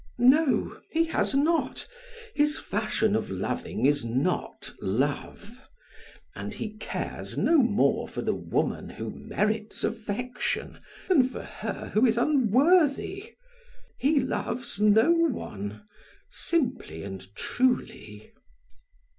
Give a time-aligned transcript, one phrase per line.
[0.17, 1.87] No, he has not;
[2.33, 5.61] his fashion of loving is not love,
[6.35, 12.03] and he cares no more for the woman who merits affection than for her who
[12.03, 13.35] is unworthy.
[13.99, 15.83] He loves no one,
[16.27, 18.33] simply and truly.